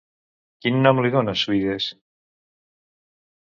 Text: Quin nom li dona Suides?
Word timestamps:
Quin 0.65 0.79
nom 0.85 1.01
li 1.05 1.11
dona 1.17 1.35
Suides? 1.43 1.91